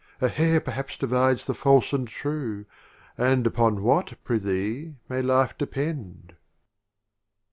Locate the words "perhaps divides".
0.61-1.45